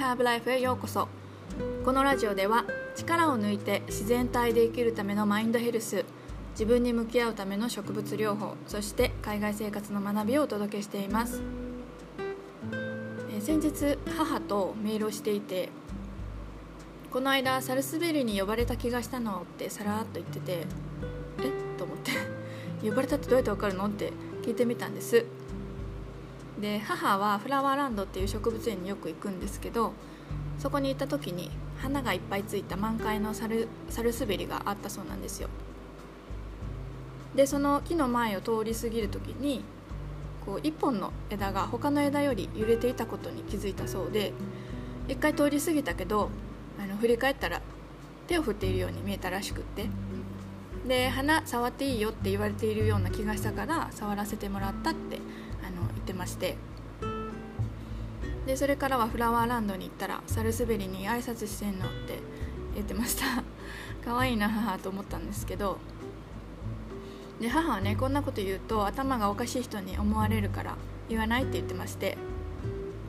[0.00, 1.08] ハーブライフへようこそ。
[1.84, 2.64] このラジオでは
[2.96, 6.06] 力を抜いて自然体で生きるためのマインドヘルス
[6.52, 11.42] 自分に向き合うための植物療法そして海外生活の学びをお届けしています。
[13.30, 15.68] え先日母とメールをしていて
[17.12, 21.48] この間サルスベリに呼ばれた気がしたのってさらっと言っててえ？
[21.48, 22.12] っと思って。
[22.88, 23.84] 呼ばれたってどうやってわかるの？
[23.84, 25.26] って聞いてみたんです。
[26.60, 29.92] で母はフラワーランドっていう植物園によく行くんですけど
[30.58, 35.48] そこに行った時に花がいっぱいついた満開のサルサルスベリがあったそうなんですよ。
[37.34, 39.62] でその木の前を通り過ぎる時に
[40.44, 44.32] こう一本の枝が他の枝より揺れていたことに気づいたそうで
[45.08, 46.30] 一回通り過ぎたけど
[46.78, 47.62] あの振り返ったら
[48.26, 49.86] 手を振っているように見えたらしくって
[50.88, 55.18] で花触っていいよって言われているような気がしたから触らせてもらったって
[56.10, 56.56] ってまして。
[58.46, 62.18] でそれからはフラワーランドに行ったらサルスベリに挨拶してんのって
[62.74, 63.44] 言ってました。
[64.04, 65.78] 可愛いな母と思ったんですけど。
[67.40, 70.76] で母はねこんなこと言うと頭がおかしい人に思われるから
[71.08, 72.18] 言わないって言ってまして。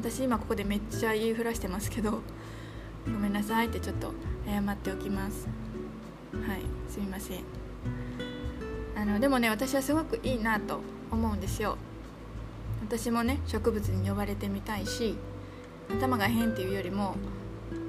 [0.00, 2.20] 私今ここでめっちゃ言いふらしてますけど
[3.10, 4.12] ごめんなさいってちょっと
[4.46, 5.48] 謝っておきます。
[6.46, 7.42] はいすみません。
[8.96, 11.76] あのでもね私はすごくいいなと思うんですよ。
[12.86, 15.16] 私もね植物に呼ばれてみたいし
[15.90, 17.16] 頭が変っていうよりも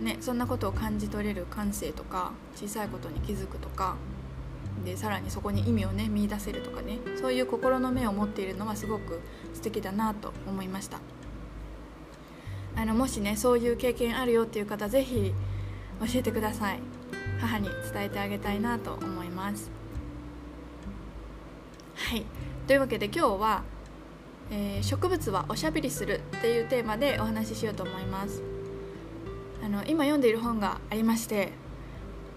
[0.00, 3.96] ねそんなことを感じ取れる感性とか小さいことに気づくとか
[4.84, 9.20] でさらにそこに意味をね見出せるとかねそういう心の目を持っているのはすごく
[9.52, 11.00] 素敵だなと思いました。
[12.76, 15.32] あのもしねそういう経験あるよっていう方是非
[16.00, 16.80] 教えてください。
[17.40, 19.70] 母に伝えてあげたいなと思います。
[21.94, 22.24] はい。
[22.66, 23.62] というわけで今日は、
[24.50, 28.42] えー、植物はおしゃべりする」っていうテーマでお話ししようと思います。
[29.64, 31.52] あの今読んでいる本がありまして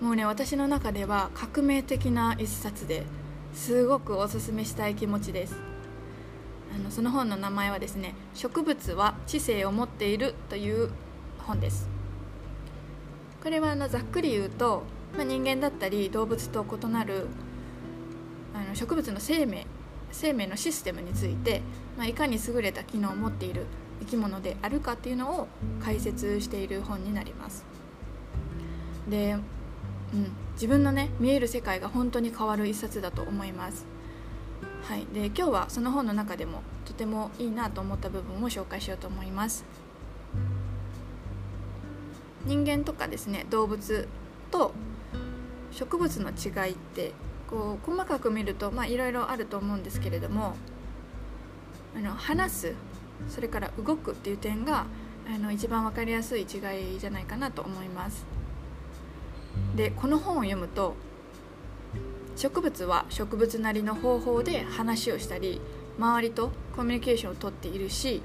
[0.00, 3.04] もうね私の中では革命的な一冊で
[3.54, 5.54] すごくおすすめしたい気持ちです。
[6.74, 10.90] あのその本の名前はですね「植物は知性を持っている」という
[11.38, 11.88] 本です。
[13.42, 14.84] これはあのざっくり言うと、
[15.16, 17.26] まあ、人間だったり動物と異なる
[18.54, 19.66] あの植物の生命
[20.12, 21.62] 生命のシステムについて、
[21.98, 23.66] まあ、いかに優れた機能を持っている
[24.00, 25.48] 生き物であるかっていうのを
[25.82, 27.64] 解説している本になります。
[29.08, 29.36] で、
[30.12, 33.86] うん、自分のね見える世界が本当に変わる一冊だと思います。
[34.84, 39.64] はい、で今日はその本の中でもとてもいいなと思った部分を紹介しようと思います。
[42.44, 44.08] 人間とかですね動物
[44.50, 44.72] と
[45.70, 47.12] 植物の違いって
[47.52, 50.56] こう細かく見るといろいろあると思うんですけれども
[51.94, 52.74] あの話す
[53.28, 54.86] それから動くっていう点が
[55.32, 58.24] あの一番分かりやすい違いじゃないかなと思います。
[59.76, 60.96] でこの本を読むと
[62.36, 65.60] 植物は植物なりの方法で話をしたり
[65.98, 68.22] 周りとコミュニケーションをとっているし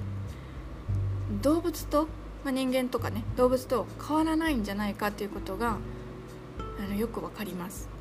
[1.42, 2.08] 動物と
[2.48, 5.80] まあ、人間とかね動物と変わらないんじゃないかっていうことが
[6.80, 7.97] あのよくわかります。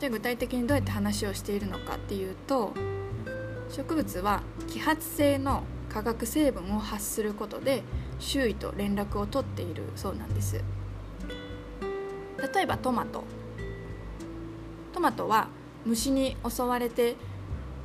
[0.00, 2.72] じゃあ具体的にどうやって話をしているのかっていうと
[3.68, 7.82] 植物は揮発性の化学成分を発することで
[8.18, 10.64] 周囲と連絡を取っているそうなんです。
[12.54, 13.24] 例えばトマト。
[14.94, 15.48] トマトは
[15.84, 17.16] 虫に襲われて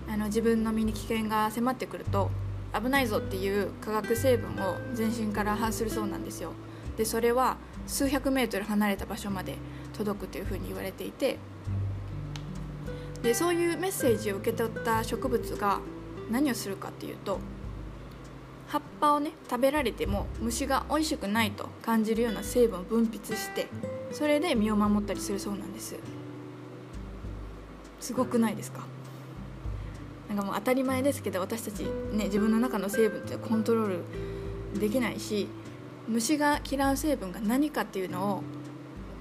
[0.08, 2.32] あの自分の身に危険が迫ってくると
[2.74, 6.54] 危ないぞっていう化学成分を全身から発するそうなんですよ。
[6.96, 9.58] でそれは数百メートル離れた場所まで
[9.92, 11.38] 届くというふうに言われていて
[13.26, 15.80] でそういうメッセージを受け取った植物が
[16.30, 17.40] 何をするかっていうと
[18.68, 23.68] 葉っぱをね食べられても虫が美味しくないと感じるような成分を分泌して
[24.12, 25.96] それで身を守ったりするそうなんです。
[28.00, 28.82] すごくないですか？
[30.30, 31.80] なんかもう当たり前ですけど私たち
[32.12, 33.88] ね自分の中の成分ってコントロー
[34.76, 35.48] ルできないし
[36.08, 38.44] 虫が嫌う成分が何かっていうのを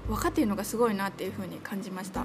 [0.07, 2.23] 分かっているのがすごいなっていうふうに感じました。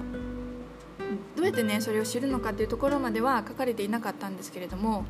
[1.35, 5.05] どうやってねそれを知るのかっていうところまでは書かれていなかったんですけれども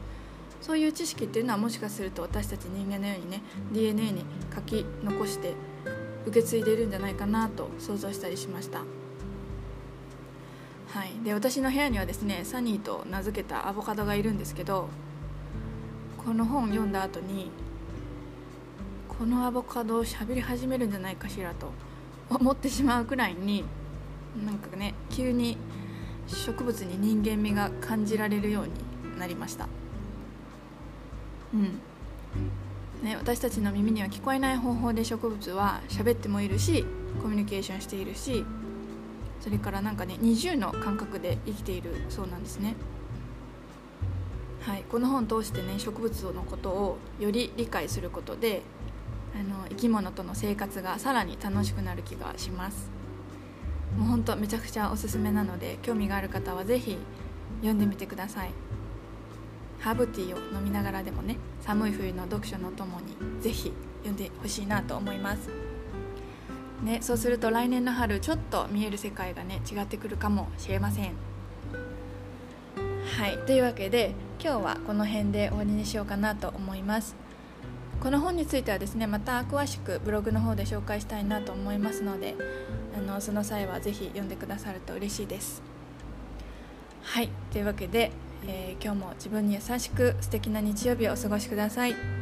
[0.61, 3.41] そういう知識っていうのはもしかすると私たち人間のようにね
[3.71, 5.53] DNA に書き残して
[6.25, 8.79] 受け継いでいるんじゃないかなと想像したりしました。
[10.93, 14.89] はい、で私の部屋にはですねサニーと名付けたアボカドがいるんですけど
[16.17, 17.49] この本を読んだ後に
[19.07, 21.71] このアボカドを喋り始めるんじゃないかしらと
[22.29, 23.63] 思ってしまうくらいに
[24.45, 25.57] なんかね急に
[26.35, 29.67] 植物に人間味が感じられるようになりました。
[31.53, 31.79] うん。
[33.03, 36.85] ね、私たちの耳には聞こえない方法で植物は喋ってもいるし
[37.21, 38.45] コミュニケーションしているし
[39.39, 42.75] それからなんかね二重の感覚で生きているそうなんですね。
[44.61, 48.61] はい、この本を通してね植物のことをより理解することで
[49.33, 53.00] あの生き物との生活がさらに楽しくなる気がします。
[53.97, 56.97] もうほんとめちゃくちゃおすすめなので興味がある方は是非
[57.57, 58.51] 読んでみてください。
[59.79, 63.73] ハーブティーを飲みながらでもね寒い冬の読書のともに是非
[64.03, 65.49] 読んでほしいなと思います。
[66.83, 71.13] ね、そうすると来年の春ちょっと見える世界がね違ってくるかもしれません。
[73.17, 77.15] はいというわけで今日はこの辺で終わりにしようかなと思います。
[77.99, 82.35] この本についてはですねまた詳しくブログの方で紹介したいなと思いますので
[82.97, 85.61] あのその際は是非読んでくださると嬉しいです
[87.03, 88.11] はいというわけで、
[88.47, 92.20] えー、今日も自分に優しく素敵な日曜日をお過ごしください。